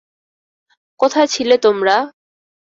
[0.99, 1.95] কোথায় ছিলে তোমরা?